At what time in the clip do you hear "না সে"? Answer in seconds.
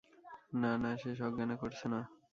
0.77-1.11